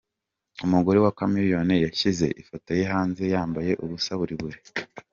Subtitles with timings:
[0.65, 4.59] Umugore wa Chameleone yashyize ifoto ye hanze yambaye ubusa buri buri.